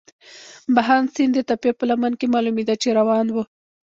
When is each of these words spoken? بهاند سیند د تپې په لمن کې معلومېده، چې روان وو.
بهاند 0.75 1.07
سیند 1.15 1.33
د 1.37 1.39
تپې 1.49 1.71
په 1.77 1.83
لمن 1.89 2.13
کې 2.19 2.31
معلومېده، 2.33 2.75
چې 2.81 2.89
روان 2.99 3.27
وو. 3.31 3.43